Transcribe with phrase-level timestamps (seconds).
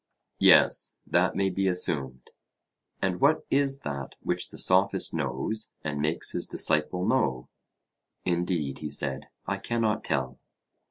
[0.39, 2.31] Yes, that may be assumed.
[3.03, 7.49] And what is that which the Sophist knows and makes his disciple know?
[8.25, 10.39] Indeed, he said, I cannot tell.